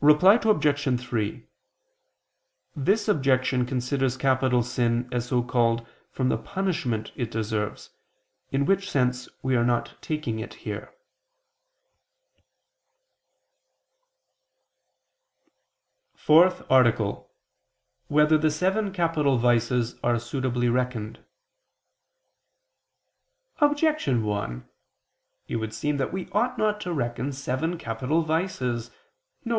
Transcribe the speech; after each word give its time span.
Reply 0.00 0.40
Obj. 0.42 0.98
3: 1.02 1.46
This 2.74 3.06
objection 3.08 3.66
considers 3.66 4.16
capital 4.16 4.62
sin 4.62 5.06
as 5.12 5.28
so 5.28 5.42
called 5.42 5.86
from 6.10 6.30
the 6.30 6.38
punishment 6.38 7.12
it 7.16 7.30
deserves, 7.30 7.90
in 8.50 8.64
which 8.64 8.90
sense 8.90 9.28
we 9.42 9.54
are 9.56 9.64
not 9.66 10.00
taking 10.00 10.38
it 10.38 10.54
here.________________________ 10.64 10.94
FOURTH 16.18 16.62
ARTICLE 16.70 17.06
[I 17.06 17.10
II, 17.10 17.18
Q. 17.18 17.20
84, 17.20 17.20
Art. 17.20 18.08
4] 18.08 18.16
Whether 18.16 18.38
the 18.38 18.50
Seven 18.50 18.92
Capital 18.94 19.36
Vices 19.36 20.00
Are 20.02 20.18
Suitably 20.18 20.70
Reckoned? 20.70 21.22
Objection 23.58 24.22
1: 24.24 24.66
It 25.48 25.56
would 25.56 25.74
seem 25.74 25.98
that 25.98 26.14
we 26.14 26.30
ought 26.32 26.56
not 26.56 26.80
to 26.80 26.94
reckon 26.94 27.30
seven 27.34 27.76
capital 27.76 28.22
vices, 28.22 28.90
viz. 29.44 29.48